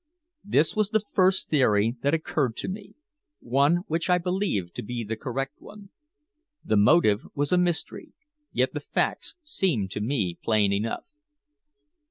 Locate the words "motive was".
6.75-7.51